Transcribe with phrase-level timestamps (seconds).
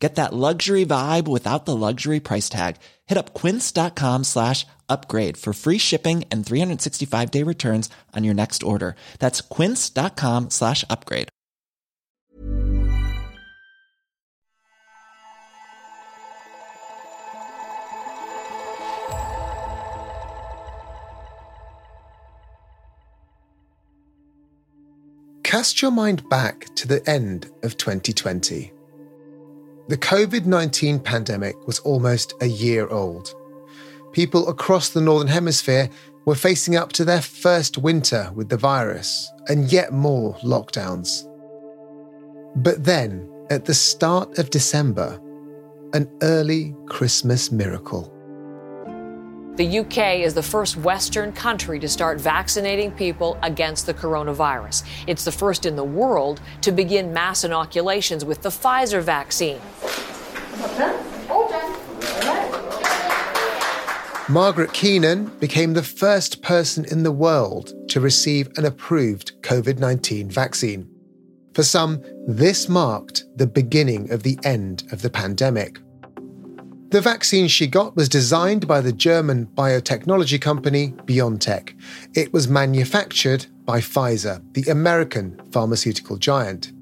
[0.00, 2.76] Get that luxury vibe without the luxury price tag.
[3.06, 8.62] Hit up quince.com slash upgrade for free shipping and 365 day returns on your next
[8.62, 8.96] order.
[9.18, 11.28] That's quince.com slash upgrade.
[25.42, 28.79] Cast your mind back to the end of 2020.
[29.90, 33.34] The COVID 19 pandemic was almost a year old.
[34.12, 35.90] People across the Northern Hemisphere
[36.26, 41.26] were facing up to their first winter with the virus and yet more lockdowns.
[42.54, 45.20] But then, at the start of December,
[45.92, 48.14] an early Christmas miracle.
[49.56, 54.84] The UK is the first Western country to start vaccinating people against the coronavirus.
[55.06, 59.60] It's the first in the world to begin mass inoculations with the Pfizer vaccine.
[64.28, 70.30] Margaret Keenan became the first person in the world to receive an approved COVID 19
[70.30, 70.88] vaccine.
[71.54, 75.80] For some, this marked the beginning of the end of the pandemic.
[76.90, 81.80] The vaccine she got was designed by the German biotechnology company BioNTech.
[82.16, 86.72] It was manufactured by Pfizer, the American pharmaceutical giant.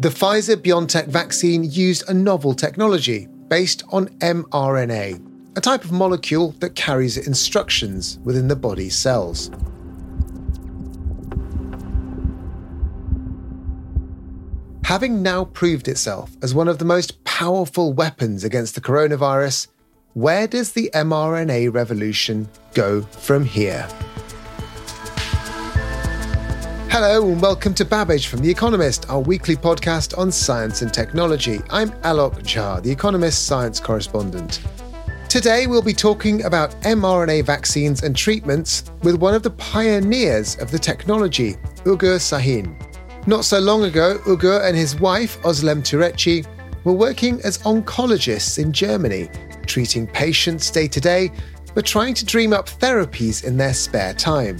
[0.00, 5.20] The Pfizer BioNTech vaccine used a novel technology based on mRNA,
[5.54, 9.50] a type of molecule that carries instructions within the body's cells.
[14.84, 19.68] Having now proved itself as one of the most powerful weapons against the coronavirus,
[20.12, 23.88] where does the mRNA revolution go from here?
[26.90, 31.62] Hello and welcome to Babbage from The Economist, our weekly podcast on science and technology.
[31.70, 34.60] I'm Alok Jha, The Economist science correspondent.
[35.30, 40.70] Today we'll be talking about mRNA vaccines and treatments with one of the pioneers of
[40.70, 41.54] the technology,
[41.84, 42.93] Ugur Sahin.
[43.26, 46.46] Not so long ago, Ugur and his wife, Özlem Türeci,
[46.84, 49.30] were working as oncologists in Germany,
[49.66, 51.32] treating patients day to day,
[51.74, 54.58] but trying to dream up therapies in their spare time.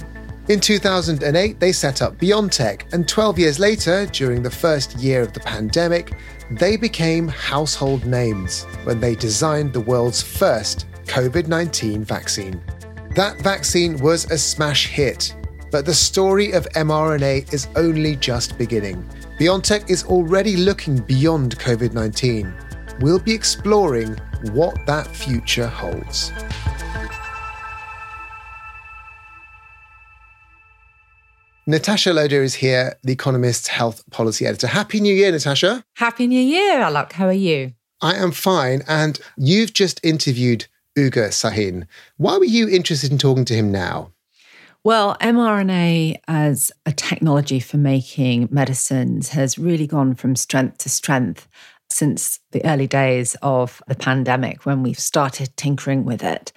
[0.49, 5.33] In 2008, they set up BioNTech, and 12 years later, during the first year of
[5.33, 6.13] the pandemic,
[6.49, 12.59] they became household names when they designed the world's first COVID 19 vaccine.
[13.11, 15.35] That vaccine was a smash hit,
[15.75, 19.03] but the story of mRNA is only just beginning.
[19.37, 22.53] BioNTech is already looking beyond COVID 19.
[23.01, 24.15] We'll be exploring
[24.53, 26.31] what that future holds.
[31.67, 34.67] Natasha Loder is here, The Economist's health policy editor.
[34.67, 35.83] Happy New Year, Natasha.
[35.95, 37.11] Happy New Year, Alok.
[37.11, 37.73] How are you?
[37.99, 38.81] I am fine.
[38.87, 41.85] And you've just interviewed Ugur Sahin.
[42.15, 44.13] Why were you interested in talking to him now?
[44.85, 51.47] Well, mRNA as a technology for making medicines has really gone from strength to strength
[51.89, 56.53] since the early days of the pandemic when we've started tinkering with it.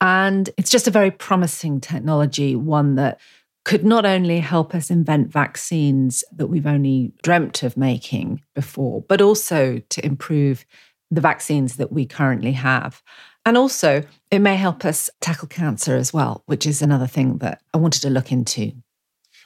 [0.00, 3.18] And it's just a very promising technology, one that
[3.64, 9.20] could not only help us invent vaccines that we've only dreamt of making before, but
[9.20, 10.64] also to improve
[11.10, 13.02] the vaccines that we currently have.
[13.46, 17.60] And also, it may help us tackle cancer as well, which is another thing that
[17.72, 18.72] I wanted to look into.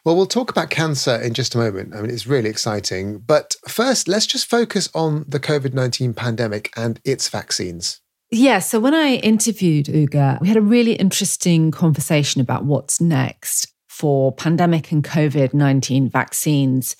[0.04, 1.94] Well, we'll talk about cancer in just a moment.
[1.94, 3.18] I mean, it's really exciting.
[3.18, 8.00] But first, let's just focus on the COVID 19 pandemic and its vaccines.
[8.30, 8.58] Yeah.
[8.58, 14.32] So when I interviewed Ugur, we had a really interesting conversation about what's next for
[14.32, 16.94] pandemic and COVID 19 vaccines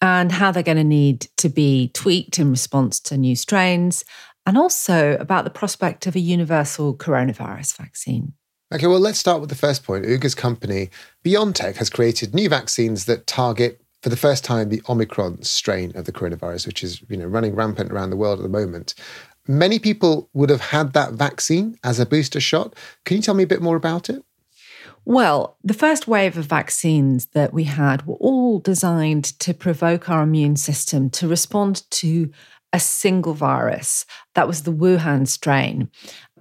[0.00, 4.04] and how they're going to need to be tweaked in response to new strains,
[4.46, 8.32] and also about the prospect of a universal coronavirus vaccine.
[8.72, 10.06] Okay, well, let's start with the first point.
[10.06, 10.90] Ugur's company,
[11.24, 16.04] BioNTech, has created new vaccines that target, for the first time, the Omicron strain of
[16.04, 18.94] the coronavirus, which is you know running rampant around the world at the moment.
[19.48, 22.74] Many people would have had that vaccine as a booster shot.
[23.04, 24.24] Can you tell me a bit more about it?
[25.04, 30.22] Well, the first wave of vaccines that we had were all designed to provoke our
[30.22, 32.32] immune system to respond to
[32.76, 34.04] a single virus.
[34.34, 35.90] That was the Wuhan strain.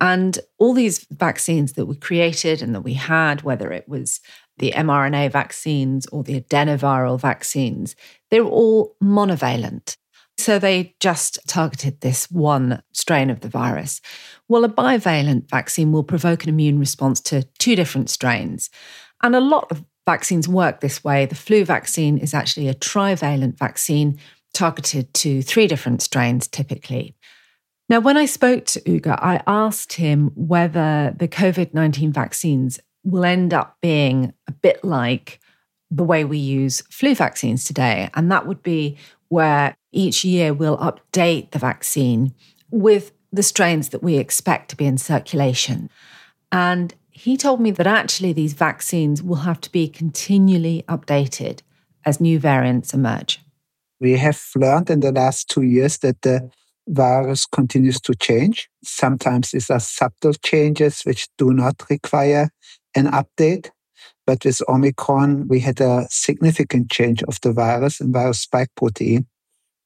[0.01, 4.19] And all these vaccines that we created and that we had, whether it was
[4.57, 7.95] the mRNA vaccines or the adenoviral vaccines,
[8.29, 9.95] they're all monovalent.
[10.37, 14.01] So they just targeted this one strain of the virus.
[14.49, 18.69] Well, a bivalent vaccine will provoke an immune response to two different strains.
[19.23, 21.25] And a lot of vaccines work this way.
[21.25, 24.19] The flu vaccine is actually a trivalent vaccine
[24.56, 27.16] targeted to three different strains typically.
[27.88, 33.24] Now, when I spoke to Ugur, I asked him whether the COVID 19 vaccines will
[33.24, 35.40] end up being a bit like
[35.92, 38.10] the way we use flu vaccines today.
[38.16, 38.98] And that would be
[39.28, 42.34] where each year we'll update the vaccine
[42.72, 45.90] with the strains that we expect to be in circulation.
[46.52, 51.62] And he told me that actually these vaccines will have to be continually updated
[52.04, 53.44] as new variants emerge.
[54.06, 56.48] We have learned in the last two years that the
[56.88, 58.69] virus continues to change.
[58.84, 62.52] Sometimes these are subtle changes which do not require
[62.96, 63.72] an update.
[64.28, 69.25] But with Omicron, we had a significant change of the virus and virus spike protein,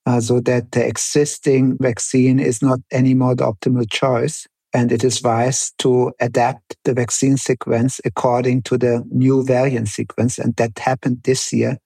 [0.05, 4.45] uh, so that the existing vaccine is not anymore the optimal choice.
[4.73, 10.37] And it is wise to adapt the vaccine sequence according to the new variant sequence.
[10.37, 11.77] And that happened this year.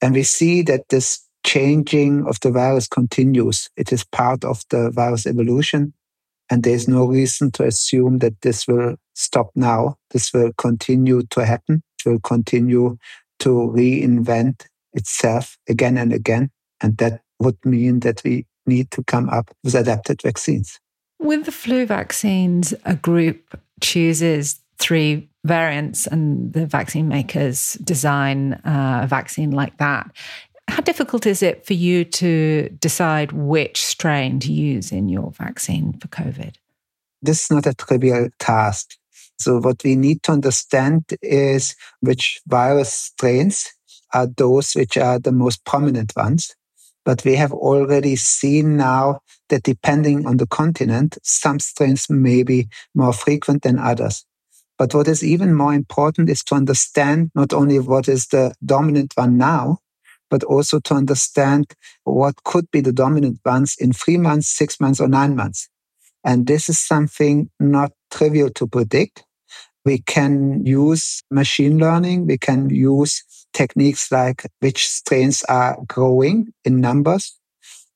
[0.00, 3.68] And we see that this changing of the virus continues.
[3.76, 5.92] It is part of the virus evolution.
[6.50, 9.96] And there's no reason to assume that this will stop now.
[10.10, 11.82] This will continue to happen.
[12.04, 12.98] It will continue
[13.40, 16.50] to reinvent itself again and again.
[16.80, 20.80] And that would mean that we need to come up with adapted vaccines.
[21.18, 29.00] With the flu vaccines, a group chooses three variants and the vaccine makers design uh,
[29.04, 30.10] a vaccine like that.
[30.68, 35.92] How difficult is it for you to decide which strain to use in your vaccine
[35.94, 36.56] for COVID?
[37.22, 38.96] This is not a trivial task.
[39.38, 43.72] So, what we need to understand is which virus strains
[44.12, 46.54] are those which are the most prominent ones.
[47.04, 52.68] But we have already seen now that depending on the continent, some strains may be
[52.94, 54.24] more frequent than others.
[54.78, 59.12] But what is even more important is to understand not only what is the dominant
[59.14, 59.78] one now,
[60.34, 61.64] but also to understand
[62.02, 65.68] what could be the dominant ones in three months, six months, or nine months.
[66.24, 69.22] And this is something not trivial to predict.
[69.84, 72.26] We can use machine learning.
[72.26, 73.22] We can use
[73.52, 77.38] techniques like which strains are growing in numbers.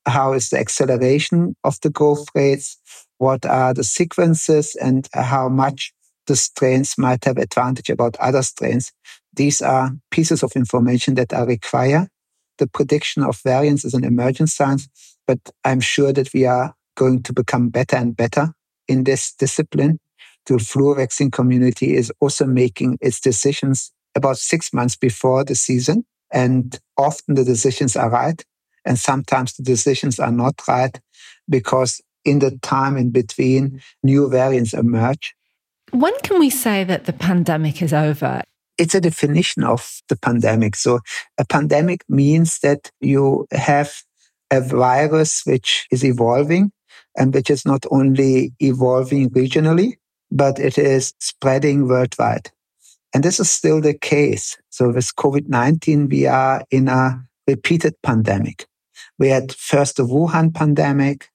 [0.07, 2.77] How is the acceleration of the growth rates?
[3.17, 5.93] What are the sequences and how much
[6.29, 8.93] the strains might have advantage about other strains?
[9.35, 12.11] These are pieces of information that are required
[12.59, 14.89] the prediction of variants is an emergent science,
[15.27, 18.53] but I'm sure that we are going to become better and better
[18.87, 20.01] in this discipline.
[20.47, 26.05] The flu vaccine community is also making its decisions about six months before the season.
[26.33, 28.45] And often the decisions are right.
[28.85, 30.99] And sometimes the decisions are not right
[31.49, 35.35] because in the time in between, new variants emerge.
[35.91, 38.43] When can we say that the pandemic is over?
[38.79, 40.77] It's a definition of the pandemic.
[40.77, 41.01] So
[41.37, 44.03] a pandemic means that you have
[44.51, 46.73] a virus which is evolving
[47.17, 49.95] and which is not only evolving regionally,
[50.31, 52.51] but it is spreading worldwide.
[53.15, 54.57] And this is still the case.
[54.71, 58.67] So with COVID-19, we are in a repeated pandemic.
[59.19, 61.29] We had first the Wuhan pandemic,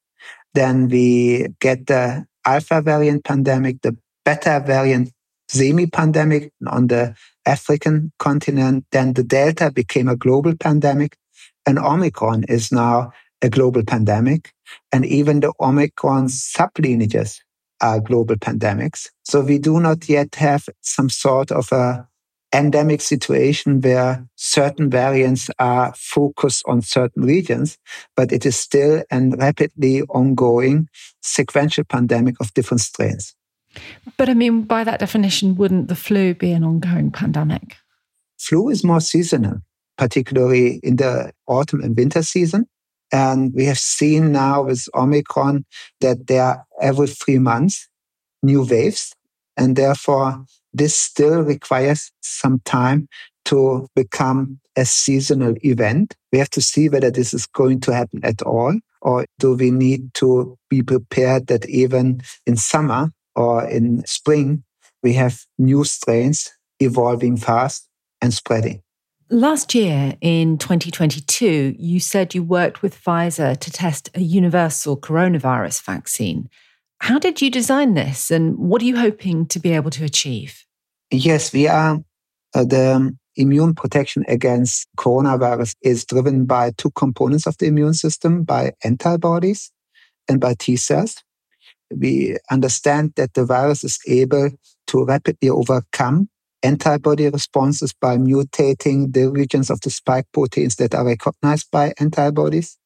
[0.53, 5.11] then we get the Alpha variant pandemic, the Beta variant
[5.49, 8.85] semi-pandemic on the African continent.
[8.91, 11.17] Then the Delta became a global pandemic
[11.65, 14.53] and Omicron is now a global pandemic.
[14.91, 17.39] And even the Omicron sublineages
[17.81, 19.09] are global pandemics.
[19.23, 22.07] So we do not yet have some sort of a
[22.53, 27.77] endemic situation where certain variants are focused on certain regions,
[28.15, 30.87] but it is still a rapidly ongoing
[31.21, 33.35] sequential pandemic of different strains.
[34.17, 37.77] But I mean, by that definition, wouldn't the flu be an ongoing pandemic?
[38.37, 39.59] Flu is more seasonal,
[39.97, 42.67] particularly in the autumn and winter season.
[43.11, 45.65] And we have seen now with Omicron
[46.01, 47.87] that there are every three months
[48.41, 49.13] new waves.
[49.55, 53.07] And therefore, this still requires some time
[53.45, 56.15] to become a seasonal event.
[56.31, 59.69] We have to see whether this is going to happen at all, or do we
[59.69, 64.63] need to be prepared that even in summer, or in spring,
[65.01, 67.87] we have new strains evolving fast
[68.21, 68.81] and spreading.
[69.29, 75.83] Last year in 2022, you said you worked with Pfizer to test a universal coronavirus
[75.83, 76.49] vaccine.
[76.99, 80.65] How did you design this and what are you hoping to be able to achieve?
[81.11, 82.03] Yes, we are
[82.55, 88.43] Uh, the immune protection against coronavirus is driven by two components of the immune system,
[88.43, 89.71] by antibodies
[90.29, 91.15] and by T cells.
[91.99, 94.51] We understand that the virus is able
[94.87, 96.29] to rapidly overcome
[96.63, 102.77] antibody responses by mutating the regions of the spike proteins that are recognized by antibodies.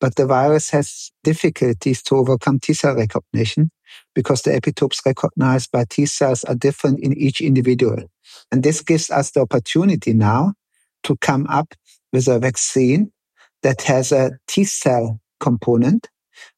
[0.00, 3.70] But the virus has difficulties to overcome T cell recognition
[4.14, 8.04] because the epitopes recognized by T cells are different in each individual.
[8.50, 10.54] And this gives us the opportunity now
[11.04, 11.74] to come up
[12.12, 13.12] with a vaccine
[13.62, 16.08] that has a T cell component,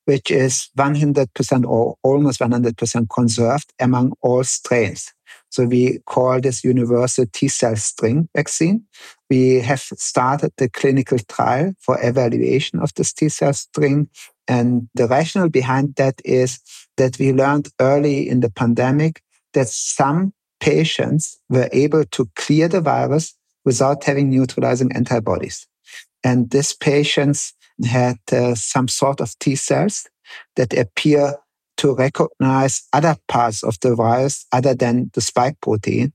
[0.04, 5.12] which is 100% or almost 100% conserved among all strains.
[5.50, 8.85] So we call this universal T cell string vaccine.
[9.30, 14.09] We have started the clinical trial for evaluation of this T cell string.
[14.49, 16.59] And the rationale behind that is
[16.97, 22.80] that we learned early in the pandemic that some patients were able to clear the
[22.80, 25.66] virus without having neutralizing antibodies.
[26.25, 30.08] And these patients had uh, some sort of T cells
[30.56, 31.36] that appear
[31.78, 36.12] to recognize other parts of the virus other than the spike protein.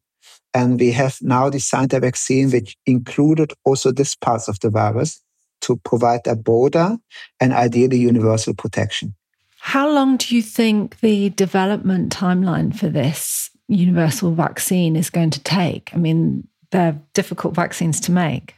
[0.54, 5.22] And we have now designed a vaccine which included also this parts of the virus
[5.62, 6.98] to provide a broader
[7.40, 9.16] and ideally universal protection.
[9.60, 15.44] How long do you think the development timeline for this universal vaccine is going to
[15.44, 15.92] take?
[15.94, 18.56] I mean, they're difficult vaccines to make.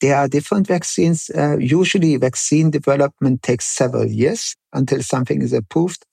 [0.00, 1.30] There are different vaccines.
[1.30, 6.04] Uh, usually, vaccine development takes several years until something is approved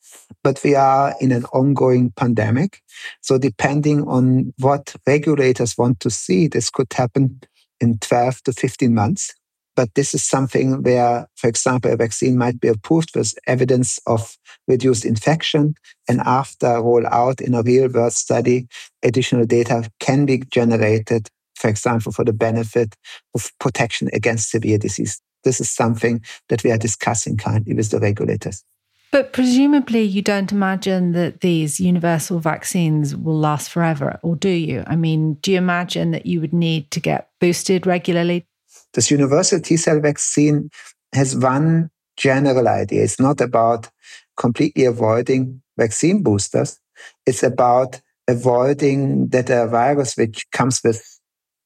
[0.44, 2.82] but we are in an ongoing pandemic.
[3.22, 7.42] So depending on what regulators want to see, this could happen
[7.80, 9.34] in 12 to 15 months.
[9.76, 14.38] But this is something where, for example, a vaccine might be approved with evidence of
[14.70, 15.76] reduced infection.
[16.08, 18.68] And after rollout in a real world study,
[19.04, 22.96] additional data can be generated, for example, for the benefit
[23.34, 25.22] of protection against severe disease.
[25.44, 28.64] This is something that we are discussing currently with the regulators.
[29.12, 34.84] But presumably, you don't imagine that these universal vaccines will last forever, or do you?
[34.88, 38.46] I mean, do you imagine that you would need to get boosted regularly?
[38.94, 40.70] This universal T cell vaccine
[41.14, 43.04] has one general idea.
[43.04, 43.90] It's not about
[44.36, 46.80] completely avoiding vaccine boosters,
[47.26, 51.15] it's about avoiding that a virus which comes with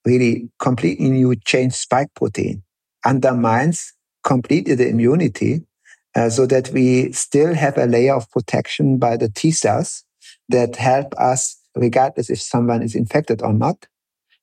[0.09, 2.63] really completely new change spike protein
[3.05, 5.61] undermines completely the immunity
[6.15, 10.03] uh, so that we still have a layer of protection by the T cells
[10.49, 13.85] that help us, regardless if someone is infected or not,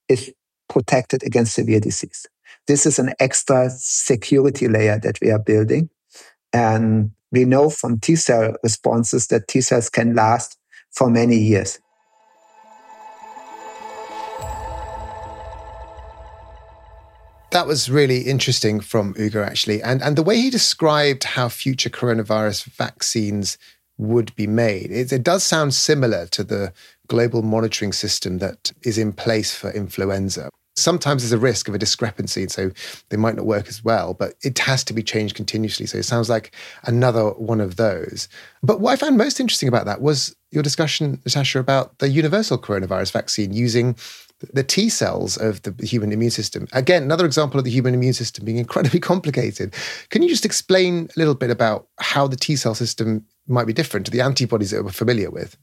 [0.08, 0.32] is
[0.68, 2.26] protected against severe disease.
[2.66, 5.90] This is an extra security layer that we are building.
[6.52, 10.56] And we know from T cell responses that T cells can last
[10.92, 11.78] for many years.
[17.56, 19.82] That was really interesting from Ugur, actually.
[19.82, 23.56] And, and the way he described how future coronavirus vaccines
[23.96, 26.74] would be made, it, it does sound similar to the
[27.08, 30.50] global monitoring system that is in place for influenza.
[30.76, 32.70] Sometimes there's a risk of a discrepancy, and so
[33.08, 35.86] they might not work as well, but it has to be changed continuously.
[35.86, 38.28] So it sounds like another one of those.
[38.62, 42.58] But what I found most interesting about that was your discussion, Natasha, about the universal
[42.58, 43.96] coronavirus vaccine using
[44.40, 46.68] the T cells of the human immune system.
[46.72, 49.74] Again, another example of the human immune system being incredibly complicated.
[50.10, 53.72] Can you just explain a little bit about how the T cell system might be
[53.72, 55.56] different to the antibodies that we're familiar with?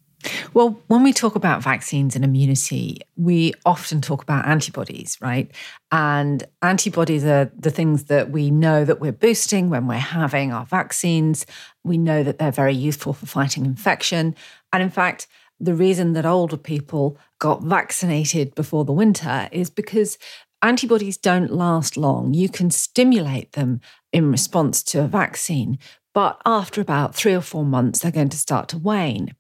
[0.54, 5.52] Well, when we talk about vaccines and immunity, we often talk about antibodies, right?
[5.92, 10.66] And antibodies are the things that we know that we're boosting when we're having our
[10.66, 11.46] vaccines.
[11.84, 14.36] We know that they're very useful for fighting infection.
[14.72, 15.28] And in fact,
[15.64, 20.18] the reason that older people got vaccinated before the winter is because
[20.62, 22.34] antibodies don't last long.
[22.34, 23.80] You can stimulate them
[24.12, 25.80] in response to a vaccine,
[26.14, 29.36] but after about three or four months, they're going to start to wane.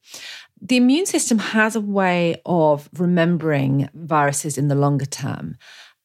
[0.61, 5.57] The immune system has a way of remembering viruses in the longer term.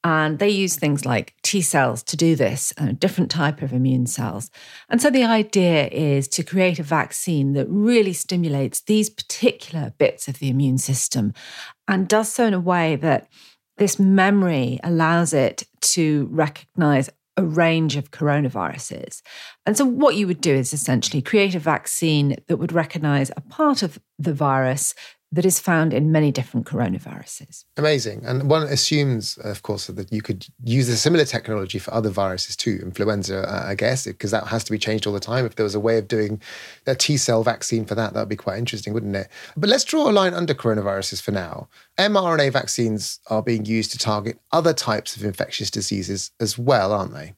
[0.03, 4.07] And they use things like T cells to do this, a different type of immune
[4.07, 4.49] cells.
[4.87, 10.29] And so the idea is to create a vaccine that really stimulates these particular bits
[10.29, 11.33] of the immune system
[11.87, 13.27] and does so in a way that
[13.77, 19.21] this memory allows it to recognize a range of coronaviruses.
[19.65, 23.41] And so, what you would do is essentially create a vaccine that would recognize a
[23.41, 24.93] part of the virus
[25.31, 27.63] that is found in many different coronaviruses.
[27.77, 28.23] Amazing.
[28.25, 32.55] And one assumes, of course, that you could use a similar technology for other viruses
[32.55, 35.45] too, influenza, uh, I guess, because that has to be changed all the time.
[35.45, 36.41] If there was a way of doing
[36.87, 39.29] a T cell vaccine for that, that would be quite interesting, wouldn't it?
[39.55, 41.69] But let's draw a line under coronaviruses for now.
[41.99, 47.13] mRNA vaccines are being used to target other types of infectious diseases as well, aren't
[47.13, 47.35] they?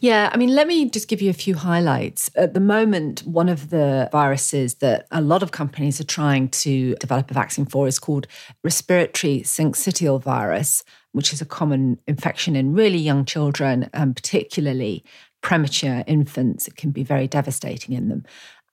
[0.00, 2.30] Yeah, I mean, let me just give you a few highlights.
[2.36, 6.94] At the moment, one of the viruses that a lot of companies are trying to
[6.96, 8.26] develop a vaccine for is called
[8.62, 15.04] respiratory syncytial virus, which is a common infection in really young children, and particularly
[15.42, 16.66] premature infants.
[16.66, 18.24] It can be very devastating in them.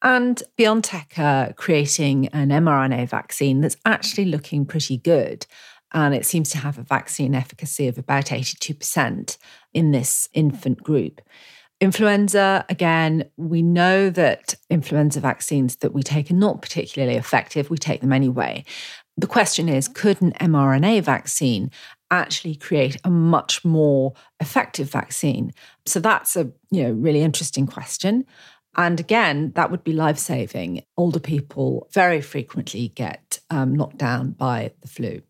[0.03, 5.45] And BioNTech are creating an mRNA vaccine that's actually looking pretty good
[5.93, 9.38] and it seems to have a vaccine efficacy of about 82%
[9.74, 11.21] in this infant group.
[11.79, 17.71] Influenza, again, we know that influenza vaccines that we take are not particularly effective.
[17.71, 18.63] We take them anyway.
[19.17, 21.71] The question is could an mRNA vaccine
[22.12, 25.53] actually create a much more effective vaccine?
[25.88, 28.25] So that's a you know really interesting question.
[28.77, 30.83] And again, that would be life saving.
[30.98, 35.21] Older people very frequently get um, knocked down by the flu.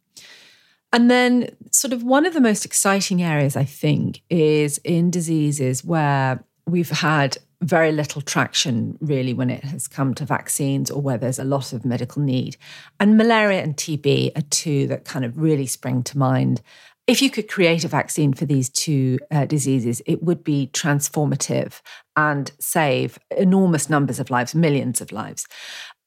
[0.93, 5.85] And then, sort of, one of the most exciting areas, I think, is in diseases
[5.85, 11.17] where we've had very little traction really when it has come to vaccines or where
[11.17, 12.57] there's a lot of medical need.
[12.99, 16.61] And malaria and TB are two that kind of really spring to mind.
[17.07, 21.81] If you could create a vaccine for these two uh, diseases, it would be transformative
[22.15, 25.45] and save enormous numbers of lives, millions of lives.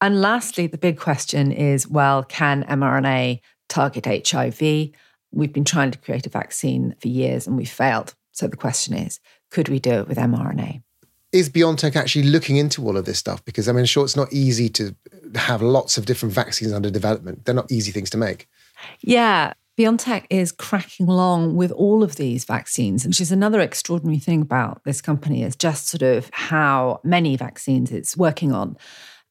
[0.00, 4.90] And lastly, the big question is well, can mRNA target HIV.
[5.32, 8.14] We've been trying to create a vaccine for years and we've failed.
[8.32, 10.82] So the question is, could we do it with mRNA?
[11.32, 13.44] Is BioNTech actually looking into all of this stuff?
[13.44, 14.94] Because I mean, sure, it's not easy to
[15.34, 17.44] have lots of different vaccines under development.
[17.44, 18.48] They're not easy things to make.
[19.00, 19.54] Yeah.
[19.76, 24.84] BioNTech is cracking along with all of these vaccines, which is another extraordinary thing about
[24.84, 28.76] this company is just sort of how many vaccines it's working on.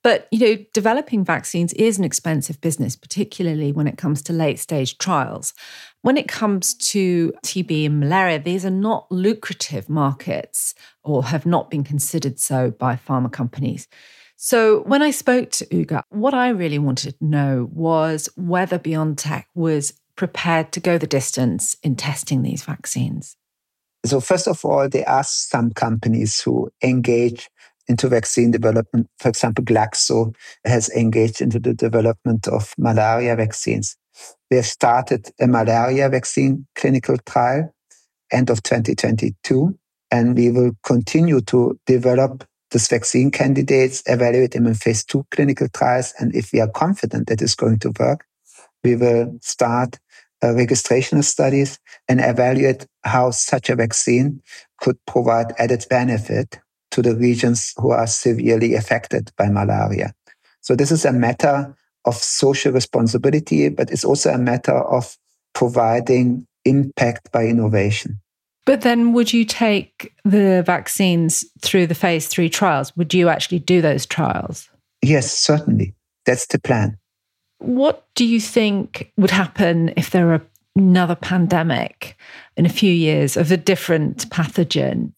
[0.03, 4.59] But, you know, developing vaccines is an expensive business, particularly when it comes to late
[4.59, 5.53] stage trials.
[6.01, 11.69] When it comes to TB and malaria, these are not lucrative markets or have not
[11.69, 13.87] been considered so by pharma companies.
[14.35, 19.45] So when I spoke to Ugur, what I really wanted to know was whether BioNTech
[19.55, 23.37] was prepared to go the distance in testing these vaccines.
[24.05, 27.49] So first of all, they asked some companies who engage
[27.87, 29.07] into vaccine development.
[29.19, 33.97] For example, Glaxo has engaged into the development of malaria vaccines.
[34.49, 37.73] We have started a malaria vaccine clinical trial
[38.31, 39.77] end of 2022,
[40.11, 45.67] and we will continue to develop this vaccine candidates, evaluate them in phase two clinical
[45.69, 46.13] trials.
[46.19, 48.25] And if we are confident that it's going to work,
[48.83, 49.99] we will start
[50.41, 54.41] uh, registrational studies and evaluate how such a vaccine
[54.81, 56.59] could provide added benefit
[56.93, 60.13] to the regions who are severely affected by malaria.
[60.61, 61.75] So this is a matter
[62.05, 65.17] of social responsibility, but it's also a matter of
[65.53, 68.19] providing impact by innovation.
[68.65, 72.95] But then, would you take the vaccines through the phase three trials?
[72.95, 74.69] Would you actually do those trials?
[75.01, 75.95] Yes, certainly.
[76.25, 76.97] That's the plan.
[77.57, 80.41] What do you think would happen if there were
[80.75, 82.17] another pandemic
[82.55, 85.11] in a few years of a different pathogen?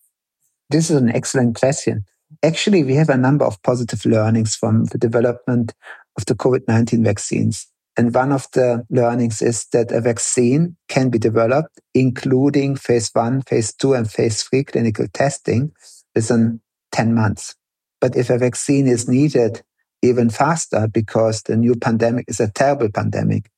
[0.69, 2.06] This is an excellent question.
[2.43, 5.73] Actually, we have a number of positive learnings from the development
[6.17, 7.67] of the COVID 19 vaccines.
[7.97, 13.41] And one of the learnings is that a vaccine can be developed, including phase one,
[13.43, 15.71] phase two, and phase three clinical testing
[16.13, 16.60] within
[16.91, 17.56] 10 months.
[18.01, 19.63] But if a vaccine is needed
[20.01, 23.49] even faster because the new pandemic is a terrible pandemic,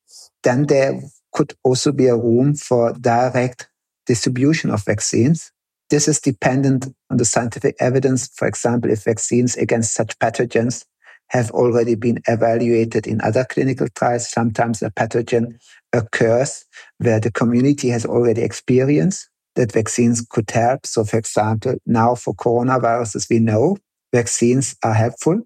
[0.44, 1.00] then there
[1.32, 3.68] could also be a room for direct
[4.06, 5.52] distribution of vaccines
[5.90, 8.28] this is dependent on the scientific evidence.
[8.34, 10.84] For example, if vaccines against such pathogens
[11.28, 15.58] have already been evaluated in other clinical trials, sometimes a pathogen
[15.92, 16.64] occurs
[16.98, 20.86] where the community has already experienced that vaccines could help.
[20.86, 23.76] So, for example, now for coronaviruses, we know
[24.12, 25.40] vaccines are helpful.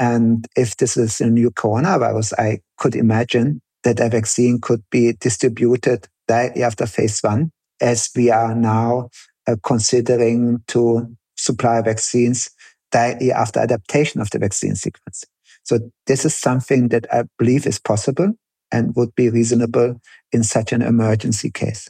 [0.00, 5.12] And if this is a new coronavirus, I could imagine that a vaccine could be
[5.20, 9.08] distributed directly after phase one, as we are now
[9.48, 12.50] Uh, considering to supply vaccines
[12.92, 15.24] directly after adaptation of the vaccine sequence.
[15.62, 18.34] So this is something that I believe is possible
[18.70, 21.88] and would be reasonable in such an emergency case.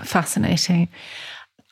[0.00, 0.88] Fascinating.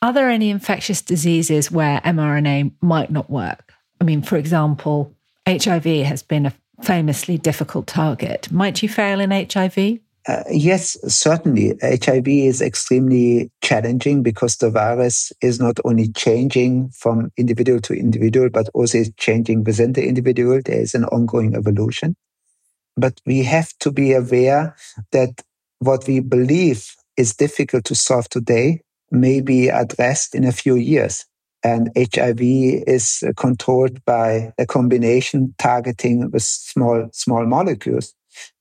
[0.01, 3.73] Are there any infectious diseases where mRNA might not work?
[4.01, 5.15] I mean, for example,
[5.47, 8.51] HIV has been a famously difficult target.
[8.51, 9.99] Might you fail in HIV?
[10.29, 11.73] Uh, yes, certainly.
[11.81, 18.47] HIV is extremely challenging because the virus is not only changing from individual to individual,
[18.51, 20.61] but also is changing within the individual.
[20.63, 22.15] There is an ongoing evolution.
[22.95, 24.75] But we have to be aware
[25.13, 25.41] that
[25.79, 31.25] what we believe is difficult to solve today may be addressed in a few years.
[31.63, 38.13] And HIV is controlled by a combination targeting with small, small molecules.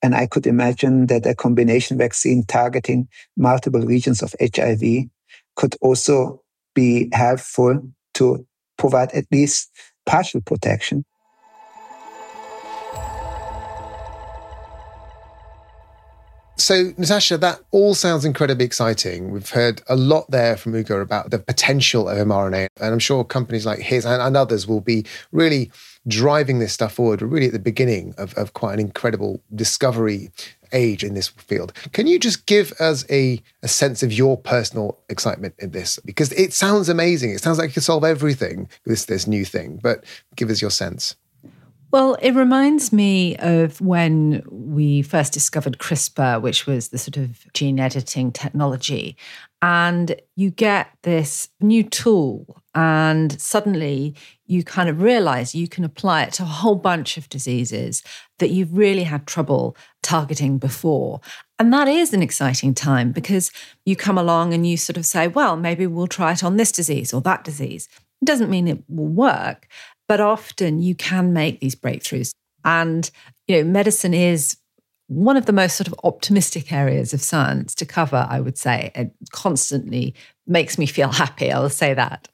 [0.03, 5.09] And I could imagine that a combination vaccine targeting multiple regions of HIV
[5.57, 6.43] could also
[6.75, 7.83] be helpful
[8.15, 9.71] to provide at least
[10.07, 11.05] partial protection.
[16.59, 19.31] So, Natasha, that all sounds incredibly exciting.
[19.31, 23.23] We've heard a lot there from Ugur about the potential of mRNA, and I'm sure
[23.23, 25.71] companies like his and, and others will be really
[26.09, 27.23] driving this stuff forward.
[27.23, 30.33] Really at the beginning of, of quite an incredible discovery
[30.73, 31.73] age in this field.
[31.93, 36.01] Can you just give us a, a sense of your personal excitement in this?
[36.05, 37.31] Because it sounds amazing.
[37.31, 40.73] It sounds like you could solve everything, this, this new thing, but give us your
[40.73, 41.15] sense.
[41.91, 47.51] Well, it reminds me of when we first discovered CRISPR, which was the sort of
[47.55, 49.17] gene editing technology.
[49.63, 54.15] And you get this new tool, and suddenly
[54.47, 58.03] you kind of realize you can apply it to a whole bunch of diseases
[58.39, 61.21] that you've really had trouble targeting before.
[61.59, 63.51] And that is an exciting time because
[63.87, 66.71] you come along and you sort of say, well, maybe we'll try it on this
[66.71, 67.89] disease or that disease.
[68.21, 69.69] It doesn't mean it will work,
[70.09, 72.33] but often you can make these breakthroughs.
[72.65, 73.11] And,
[73.47, 74.57] you know, medicine is
[75.07, 78.91] one of the most sort of optimistic areas of science to cover, I would say.
[78.95, 80.15] It constantly
[80.47, 81.53] makes me feel happy.
[81.53, 82.29] I'll say that.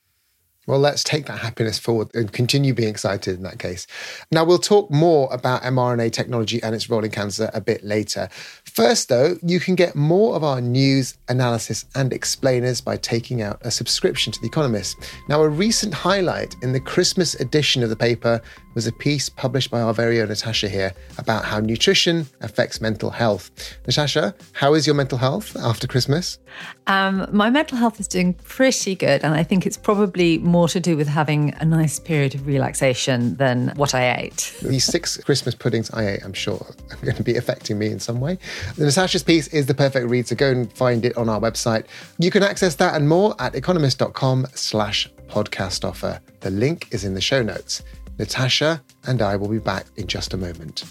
[0.67, 3.87] Well, let's take that happiness forward and continue being excited in that case.
[4.31, 8.29] Now, we'll talk more about mRNA technology and its role in cancer a bit later.
[8.65, 13.59] First, though, you can get more of our news, analysis, and explainers by taking out
[13.63, 14.97] a subscription to The Economist.
[15.29, 18.41] Now, a recent highlight in the Christmas edition of the paper
[18.75, 23.11] was a piece published by our very own Natasha here about how nutrition affects mental
[23.11, 23.51] health.
[23.87, 26.39] Natasha, how is your mental health after Christmas?
[26.87, 30.81] Um, my mental health is doing pretty good, and I think it's probably more to
[30.81, 34.55] do with having a nice period of relaxation than what I ate.
[34.63, 38.01] These six Christmas puddings I ate, I'm sure, are going to be affecting me in
[38.01, 38.39] some way.
[38.77, 41.87] The Natasha's piece is the perfect read, so go and find it on our website.
[42.19, 46.21] You can access that and more at economist.com slash podcast offer.
[46.41, 47.83] The link is in the show notes.
[48.19, 50.85] Natasha and I will be back in just a moment.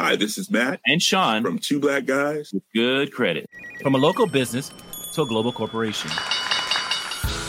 [0.00, 3.46] Hi, this is Matt and Sean from Two Black Guys with Good Credit.
[3.80, 4.70] From a local business
[5.14, 6.10] to a global corporation.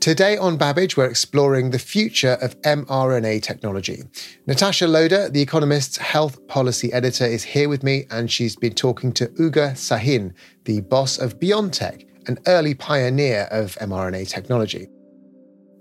[0.00, 4.04] Today on Babbage, we're exploring the future of mRNA technology.
[4.46, 9.10] Natasha Loder, The Economist's health policy editor, is here with me, and she's been talking
[9.14, 10.34] to Ugur Sahin,
[10.66, 14.86] the boss of BioNTech, an early pioneer of mRNA technology.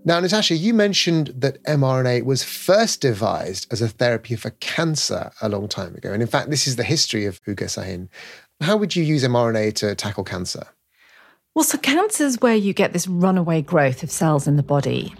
[0.04, 5.50] Now, Natasha, you mentioned that mRNA was first devised as a therapy for cancer a
[5.50, 6.12] long time ago.
[6.12, 8.10] And in fact, this is the history of Ugur Sahin.
[8.62, 10.66] How would you use mRNA to tackle cancer?
[11.58, 15.12] Well, so cancer is where you get this runaway growth of cells in the body.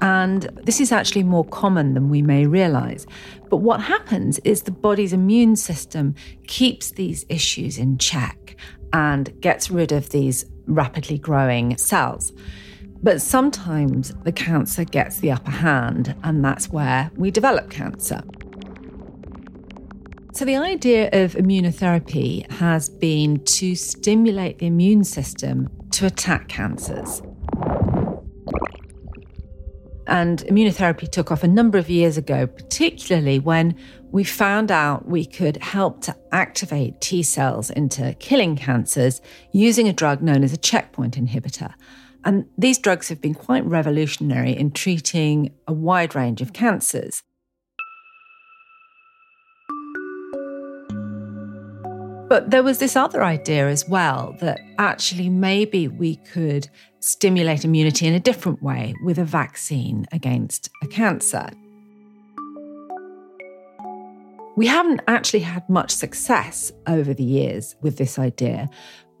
[0.00, 3.04] And this is actually more common than we may realize.
[3.50, 6.14] But what happens is the body's immune system
[6.46, 8.54] keeps these issues in check
[8.92, 12.32] and gets rid of these rapidly growing cells.
[13.02, 18.22] But sometimes the cancer gets the upper hand, and that's where we develop cancer.
[20.36, 27.22] So, the idea of immunotherapy has been to stimulate the immune system to attack cancers.
[30.06, 33.76] And immunotherapy took off a number of years ago, particularly when
[34.10, 39.22] we found out we could help to activate T cells into killing cancers
[39.52, 41.72] using a drug known as a checkpoint inhibitor.
[42.26, 47.22] And these drugs have been quite revolutionary in treating a wide range of cancers.
[52.28, 58.06] But there was this other idea as well that actually maybe we could stimulate immunity
[58.06, 61.48] in a different way with a vaccine against a cancer.
[64.56, 68.70] We haven't actually had much success over the years with this idea,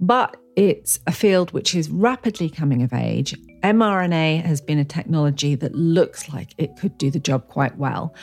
[0.00, 3.36] but it's a field which is rapidly coming of age.
[3.62, 8.14] mRNA has been a technology that looks like it could do the job quite well.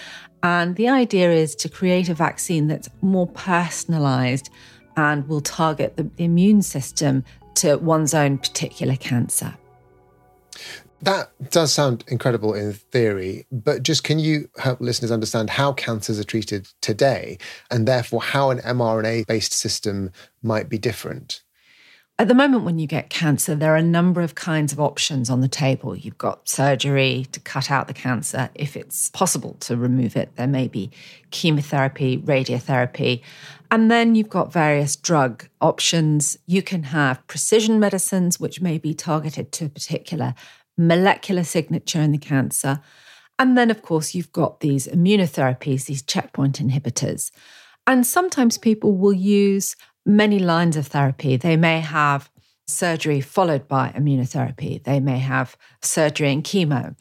[0.41, 4.49] And the idea is to create a vaccine that's more personalized
[4.97, 7.23] and will target the immune system
[7.55, 9.55] to one's own particular cancer.
[11.01, 16.17] That does sound incredible in theory, but just can you help listeners understand how cancers
[16.17, 17.37] are treated today
[17.69, 21.42] and therefore how an mRNA based system might be different?
[22.19, 25.31] At the moment, when you get cancer, there are a number of kinds of options
[25.31, 25.95] on the table.
[25.95, 30.35] You've got surgery to cut out the cancer if it's possible to remove it.
[30.35, 30.91] There may be
[31.31, 33.21] chemotherapy, radiotherapy.
[33.71, 36.37] And then you've got various drug options.
[36.45, 40.35] You can have precision medicines, which may be targeted to a particular
[40.77, 42.79] molecular signature in the cancer.
[43.39, 47.31] And then, of course, you've got these immunotherapies, these checkpoint inhibitors.
[47.87, 51.37] And sometimes people will use many lines of therapy.
[51.37, 52.29] They may have
[52.67, 56.95] surgery followed by immunotherapy, they may have surgery and chemo.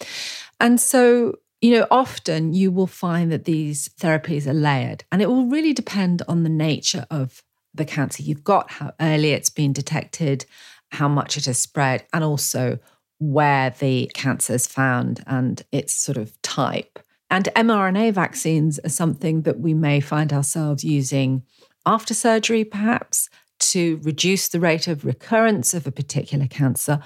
[0.60, 5.28] And so, you know, often you will find that these therapies are layered, and it
[5.28, 7.42] will really depend on the nature of
[7.74, 10.44] the cancer you've got, how early it's been detected,
[10.90, 12.78] how much it has spread, and also
[13.18, 16.98] where the cancer is found and its sort of type.
[17.30, 21.44] And mRNA vaccines are something that we may find ourselves using
[21.86, 27.00] after surgery, perhaps, to reduce the rate of recurrence of a particular cancer,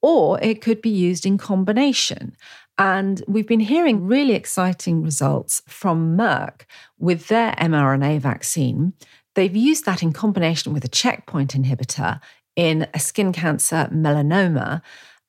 [0.00, 2.36] or it could be used in combination.
[2.78, 6.62] And we've been hearing really exciting results from Merck
[6.98, 8.92] with their mRNA vaccine.
[9.34, 12.20] They've used that in combination with a checkpoint inhibitor
[12.54, 14.82] in a skin cancer melanoma.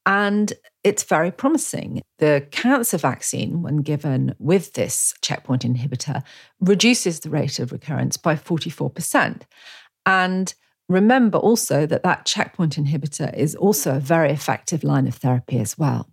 [0.06, 2.02] And it's very promising.
[2.20, 6.24] The cancer vaccine, when given with this checkpoint inhibitor,
[6.60, 9.42] reduces the rate of recurrence by 44%.
[10.06, 10.54] And
[10.88, 15.78] remember also that that checkpoint inhibitor is also a very effective line of therapy as
[15.78, 16.10] well.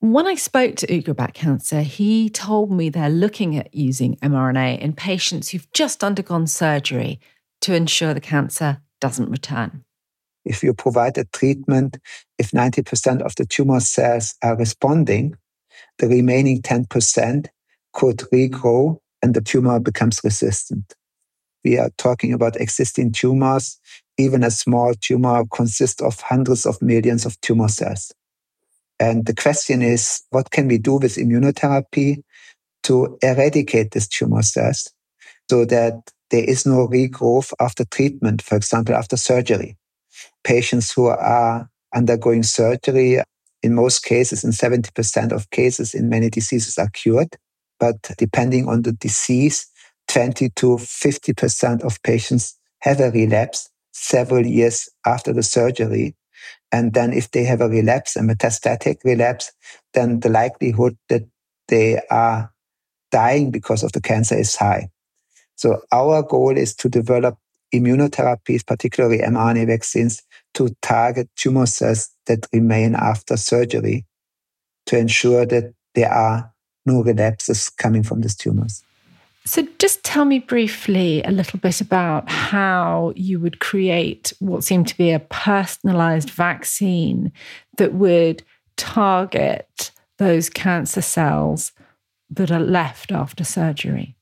[0.00, 4.80] When I spoke to Ugur about cancer, he told me they're looking at using mRNA
[4.80, 7.20] in patients who've just undergone surgery
[7.62, 9.84] to ensure the cancer doesn't return.
[10.44, 11.98] If you provide a treatment,
[12.38, 15.36] if 90% of the tumor cells are responding,
[15.98, 17.46] the remaining 10%
[17.92, 20.94] could regrow and the tumor becomes resistant.
[21.64, 23.78] We are talking about existing tumors.
[24.18, 28.12] Even a small tumor consists of hundreds of millions of tumor cells.
[29.00, 32.22] And the question is, what can we do with immunotherapy
[32.84, 34.92] to eradicate these tumor cells
[35.50, 39.76] so that there is no regrowth after treatment, for example, after surgery?
[40.44, 43.20] Patients who are undergoing surgery,
[43.62, 47.36] in most cases, in 70% of cases, in many diseases, are cured.
[47.80, 49.66] But depending on the disease,
[50.08, 56.14] 20 to 50% of patients have a relapse several years after the surgery.
[56.72, 59.52] And then if they have a relapse, a metastatic relapse,
[59.94, 61.22] then the likelihood that
[61.68, 62.52] they are
[63.10, 64.88] dying because of the cancer is high.
[65.56, 67.38] So our goal is to develop
[67.74, 70.22] immunotherapies, particularly mRNA vaccines,
[70.54, 74.04] to target tumor cells that remain after surgery
[74.86, 76.52] to ensure that there are
[76.86, 78.82] no relapses coming from these tumors.
[79.46, 84.88] So, just tell me briefly a little bit about how you would create what seemed
[84.88, 87.30] to be a personalized vaccine
[87.76, 88.42] that would
[88.76, 91.72] target those cancer cells
[92.30, 94.16] that are left after surgery.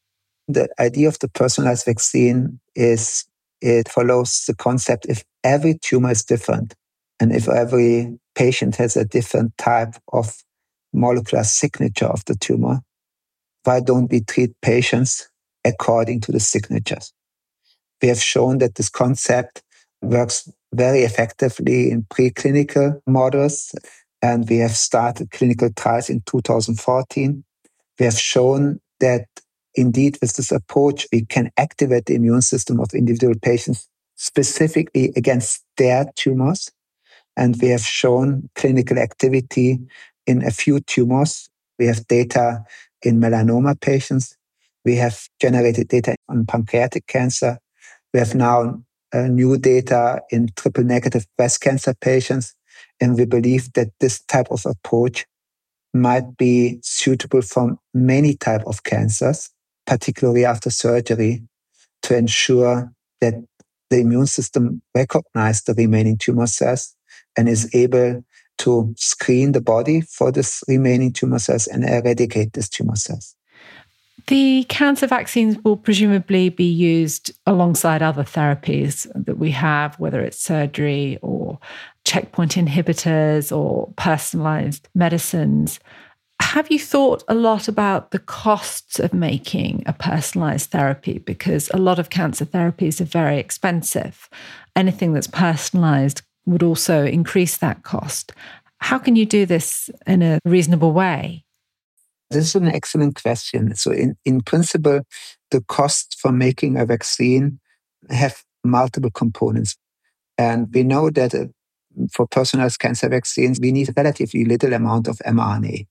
[0.49, 3.25] The idea of the personalized vaccine is
[3.63, 6.75] it follows the concept if every tumor is different
[7.21, 10.37] and if every patient has a different type of
[10.93, 12.81] molecular signature of the tumor,
[13.65, 15.29] why don't we treat patients
[15.65, 17.13] according to the signatures?
[18.03, 19.63] We have shown that this concept
[20.03, 23.73] works very effectively in preclinical models,
[24.21, 27.45] and we have started clinical trials in 2014.
[28.01, 29.27] We have shown that
[29.75, 35.65] indeed, with this approach, we can activate the immune system of individual patients specifically against
[35.77, 36.71] their tumors.
[37.37, 39.81] And we have shown clinical activity
[40.27, 41.49] in a few tumors.
[41.79, 42.65] We have data
[43.03, 44.37] in melanoma patients.
[44.85, 47.59] We have generated data on pancreatic cancer.
[48.13, 48.83] We have now
[49.13, 52.55] uh, new data in triple negative breast cancer patients.
[53.01, 55.27] And we believe that this type of approach
[55.95, 59.51] might be suitable for many type of cancers
[59.87, 61.43] particularly after surgery,
[62.03, 63.35] to ensure that
[63.91, 66.95] the immune system recognizes the remaining tumor cells
[67.37, 68.25] and is able
[68.59, 73.35] to screen the body for this remaining tumor cells and eradicate these tumor cells.
[74.29, 80.39] The cancer vaccines will presumably be used alongside other therapies that we have, whether it's
[80.39, 81.59] surgery or
[82.05, 85.81] checkpoint inhibitors or personalized medicines.
[86.43, 91.19] Have you thought a lot about the costs of making a personalized therapy?
[91.19, 94.29] Because a lot of cancer therapies are very expensive.
[94.77, 98.33] Anything that's personalized would also increase that cost.
[98.79, 101.45] How can you do this in a reasonable way?
[102.31, 103.75] This is an excellent question.
[103.75, 105.03] So, in, in principle,
[105.53, 107.61] the costs for making a vaccine
[108.11, 109.77] have multiple components.
[110.37, 111.47] And we know that uh,
[112.13, 115.87] for personalized cancer vaccines, we need relatively little amount of mRNA.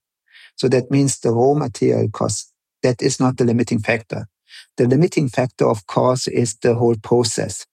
[0.56, 4.26] So that means the raw material cost, that is not the limiting factor.
[4.76, 7.66] The limiting factor, of course, is the whole process,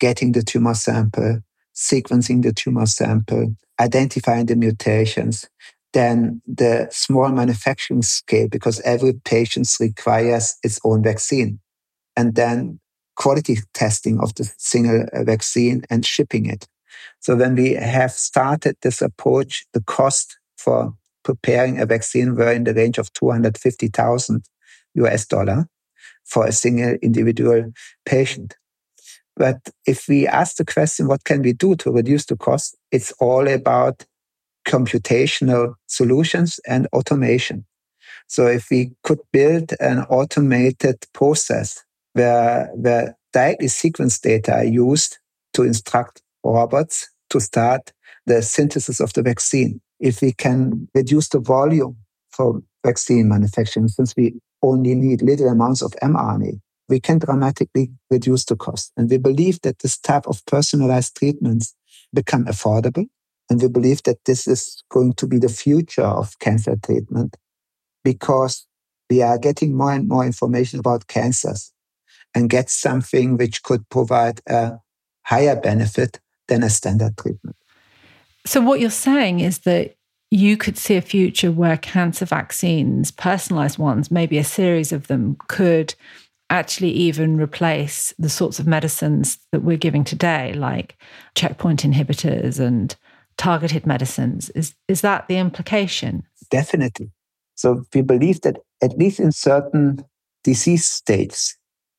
[0.00, 1.40] getting the tumor sample,
[1.74, 5.48] sequencing the tumor sample, identifying the mutations,
[5.92, 11.60] then the small manufacturing scale, because every patient requires its own vaccine,
[12.16, 12.80] and then
[13.16, 16.66] quality testing of the single uh, vaccine and shipping it.
[17.20, 20.94] So when we have started this approach, the cost for
[21.26, 24.44] preparing a vaccine were in the range of 250,000
[24.94, 25.66] US dollar
[26.24, 27.72] for a single individual
[28.04, 28.54] patient.
[29.34, 32.76] But if we ask the question, what can we do to reduce the cost?
[32.92, 34.06] It's all about
[34.68, 37.66] computational solutions and automation.
[38.28, 45.18] So if we could build an automated process where, where directly sequence data are used
[45.54, 47.92] to instruct robots to start
[48.26, 51.96] the synthesis of the vaccine, if we can reduce the volume
[52.30, 58.44] for vaccine manufacturing, since we only need little amounts of mRNA, we can dramatically reduce
[58.44, 58.92] the cost.
[58.96, 61.74] And we believe that this type of personalized treatments
[62.12, 63.06] become affordable
[63.48, 67.36] and we believe that this is going to be the future of cancer treatment
[68.04, 68.66] because
[69.08, 71.72] we are getting more and more information about cancers
[72.34, 74.78] and get something which could provide a
[75.24, 77.55] higher benefit than a standard treatment.
[78.46, 79.96] So, what you're saying is that
[80.30, 85.36] you could see a future where cancer vaccines, personalized ones, maybe a series of them,
[85.48, 85.94] could
[86.48, 90.96] actually even replace the sorts of medicines that we're giving today, like
[91.34, 92.94] checkpoint inhibitors and
[93.36, 94.48] targeted medicines.
[94.50, 96.22] Is, is that the implication?
[96.50, 97.10] Definitely.
[97.56, 100.04] So we believe that at least in certain
[100.44, 101.56] disease states,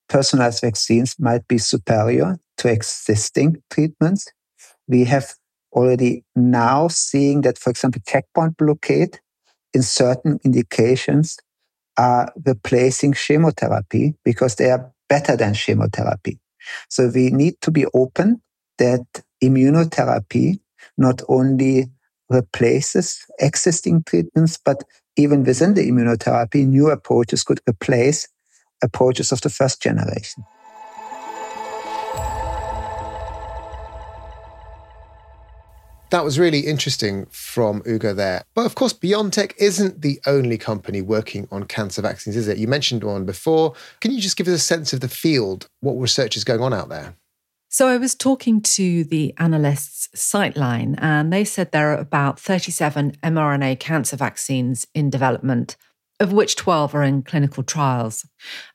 [0.07, 4.27] personalized vaccines might be superior to existing treatments.
[4.87, 5.33] We have
[5.77, 9.19] already now seeing that, for example, checkpoint blockade
[9.73, 11.37] in certain indications
[11.97, 16.39] are replacing chemotherapy because they are better than chemotherapy.
[16.89, 18.41] So we need to be open
[18.79, 19.05] that
[19.43, 20.59] immunotherapy
[20.97, 21.85] not only
[22.29, 24.83] replaces existing treatments, but
[25.15, 28.27] even within the immunotherapy, new approaches could replace
[28.83, 30.43] approaches of the first generation.
[36.09, 38.43] That was really interesting from Ugur there.
[38.55, 42.57] But of course, BioNTech isn't the only company working on cancer vaccines, is it?
[42.57, 43.73] You mentioned one before.
[43.99, 46.73] Can you just give us a sense of the field, what research is going on
[46.73, 47.15] out there?
[47.67, 53.17] So I was talking to the analysts Citeline, and they said there are about 37
[53.21, 55.75] mRNA cancer vaccines in development,
[56.19, 58.25] of which 12 are in clinical trials.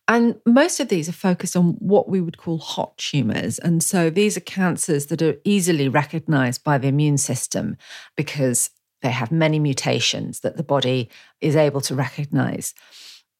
[0.07, 3.59] And most of these are focused on what we would call hot tumours.
[3.59, 7.77] And so these are cancers that are easily recognised by the immune system
[8.17, 8.71] because
[9.03, 12.75] they have many mutations that the body is able to recognise.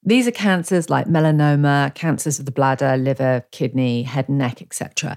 [0.03, 5.17] These are cancers like melanoma, cancers of the bladder, liver, kidney, head and neck, etc.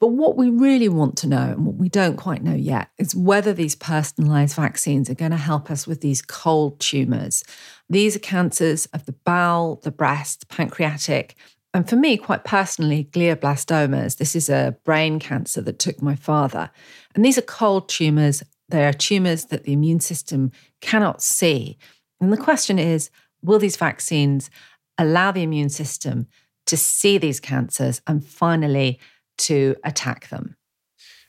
[0.00, 3.14] But what we really want to know, and what we don't quite know yet, is
[3.14, 7.44] whether these personalized vaccines are going to help us with these cold tumors.
[7.90, 11.36] These are cancers of the bowel, the breast, pancreatic,
[11.72, 14.16] and for me, quite personally, glioblastomas.
[14.16, 16.70] This is a brain cancer that took my father.
[17.14, 18.42] And these are cold tumors.
[18.68, 21.78] They are tumors that the immune system cannot see.
[22.20, 23.10] And the question is
[23.42, 24.50] will these vaccines
[24.98, 26.26] allow the immune system
[26.66, 28.98] to see these cancers and finally
[29.40, 30.56] to attack them?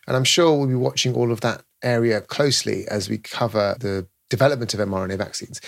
[0.07, 4.07] And I'm sure we'll be watching all of that area closely as we cover the
[4.29, 5.61] development of mRNA vaccines.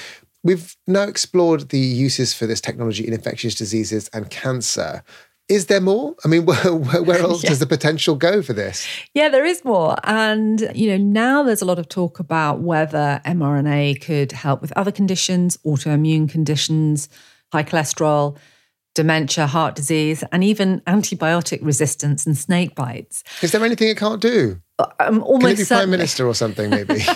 [0.44, 5.04] We've now explored the uses for this technology in infectious diseases and cancer.
[5.50, 6.16] Is there more?
[6.26, 7.50] I mean, where, where else yeah.
[7.50, 8.88] does the potential go for this?
[9.14, 9.96] Yeah, there is more.
[10.04, 14.72] And, you know, now there's a lot of talk about whether mRNA could help with
[14.74, 17.10] other conditions, autoimmune conditions,
[17.52, 18.38] high cholesterol.
[18.96, 23.24] Dementia, heart disease, and even antibiotic resistance and snake bites.
[23.42, 24.62] Is there anything it can't do?
[25.00, 26.70] I'm Can it be certainly- prime minister or something?
[26.70, 27.02] Maybe.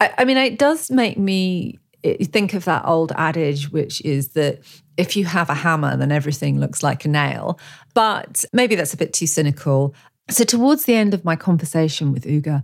[0.00, 4.28] I, I mean, it does make me eh, think of that old adage, which is
[4.30, 4.60] that
[4.96, 7.58] if you have a hammer, then everything looks like a nail.
[7.94, 9.94] But maybe that's a bit too cynical.
[10.30, 12.62] So, towards the end of my conversation with Ugur,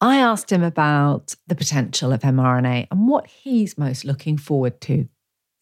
[0.00, 5.08] I asked him about the potential of mRNA and what he's most looking forward to.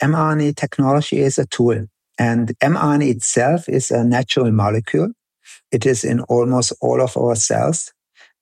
[0.03, 1.87] mRNA technology is a tool,
[2.19, 5.13] and mRNA itself is a natural molecule.
[5.71, 7.93] It is in almost all of our cells.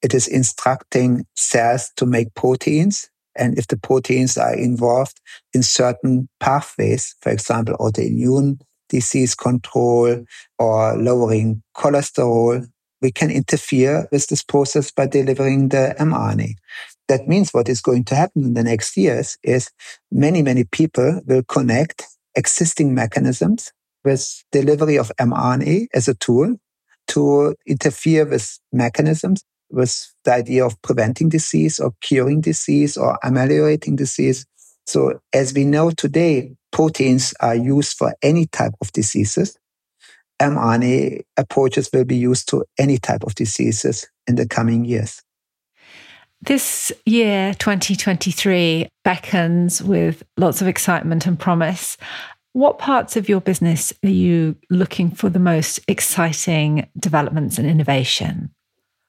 [0.02, 3.08] It is instructing cells to make proteins.
[3.36, 5.20] And if the proteins are involved
[5.54, 10.24] in certain pathways, for example, autoimmune disease control
[10.58, 12.66] or lowering cholesterol,
[13.00, 16.54] we can interfere with this process by delivering the mRNA.
[17.08, 19.70] That means what is going to happen in the next years is
[20.10, 22.04] many, many people will connect
[22.34, 23.72] existing mechanisms
[24.04, 26.56] with delivery of mRNA as a tool
[27.08, 33.96] to interfere with mechanisms with the idea of preventing disease or curing disease or ameliorating
[33.96, 34.46] disease.
[34.86, 39.56] So as we know today, proteins are used for any type of diseases.
[40.40, 45.22] mRNA approaches will be used to any type of diseases in the coming years.
[46.42, 51.98] This year, 2023, beckons with lots of excitement and promise.
[52.54, 58.54] What parts of your business are you looking for the most exciting developments and innovation?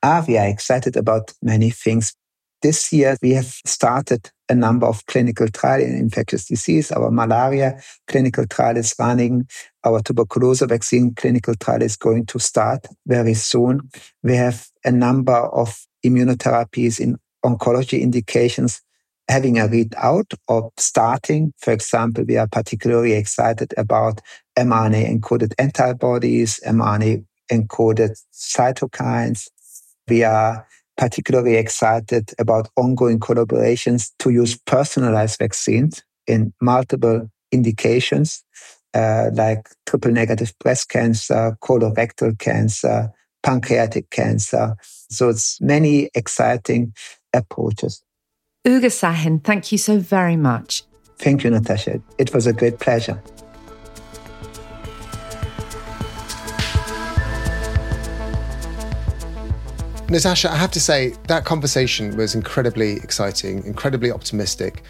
[0.04, 2.14] Ah, we are excited about many things.
[2.62, 6.92] This year, we have started a number of clinical trials in infectious disease.
[6.92, 9.48] Our malaria clinical trial is running.
[9.86, 13.90] Our tuberculosis vaccine clinical trial is going to start very soon.
[14.22, 18.82] We have a number of immunotherapies in oncology indications
[19.30, 21.54] having a readout or starting.
[21.58, 24.20] For example, we are particularly excited about
[24.58, 29.48] mRNA encoded antibodies, mRNA encoded cytokines.
[30.10, 38.44] We are particularly excited about ongoing collaborations to use personalized vaccines in multiple indications,
[38.94, 43.12] uh, like triple negative breast cancer, colorectal cancer,
[43.44, 44.76] pancreatic cancer.
[45.10, 46.94] So it's many exciting
[47.34, 48.04] approaches.
[48.66, 50.84] Ugur Sahin, thank you so very much.
[51.18, 52.02] Thank you, Natasha.
[52.18, 53.22] It was a great pleasure.
[60.10, 64.84] Natasha, I have to say that conversation was incredibly exciting, incredibly optimistic,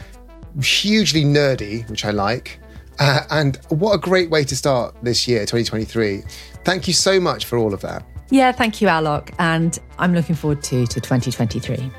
[0.63, 2.59] hugely nerdy, which I like.
[2.99, 6.23] Uh, and what a great way to start this year, 2023.
[6.65, 8.03] Thank you so much for all of that.
[8.31, 9.33] Yeah, thank you, Alok.
[9.37, 11.91] And I'm looking forward to, to 2023.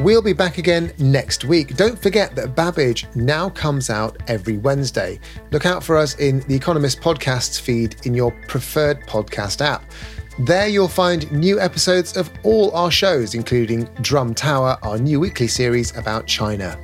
[0.00, 1.76] We'll be back again next week.
[1.76, 5.18] Don't forget that Babbage now comes out every Wednesday.
[5.50, 9.84] Look out for us in the Economist podcasts feed in your preferred podcast app.
[10.38, 15.48] There you'll find new episodes of all our shows, including Drum Tower, our new weekly
[15.48, 16.78] series about China.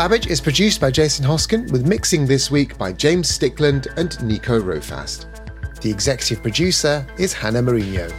[0.00, 4.58] Babbage is produced by Jason Hoskin, with mixing this week by James Stickland and Nico
[4.58, 5.26] Rofast.
[5.82, 8.10] The executive producer is Hannah Mourinho.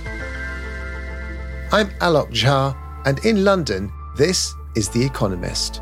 [1.72, 2.78] I'm Alok Jha,
[3.08, 5.82] and in London, this is The Economist.